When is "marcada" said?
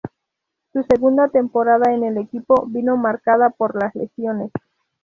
2.97-3.51